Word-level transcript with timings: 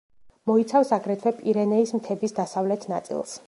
მოიცავს 0.51 0.93
აგრეთვე 0.97 1.35
პირენეის 1.41 1.95
მთების 1.99 2.35
დასავლეთ 2.41 2.91
ნაწილს. 2.97 3.37